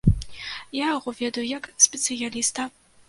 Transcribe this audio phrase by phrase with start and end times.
[0.77, 2.67] Я яго ведаю як спецыяліста.